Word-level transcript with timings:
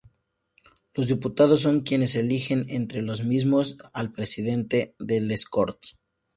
Los 0.95 1.05
diputados 1.05 1.61
son 1.61 1.81
quienes 1.81 2.15
eligen, 2.15 2.65
entre 2.69 3.03
los 3.03 3.23
mismos, 3.23 3.77
al 3.93 4.11
Presidente 4.11 4.95
de 4.97 5.21
Les 5.21 5.45
Corts. 5.45 5.95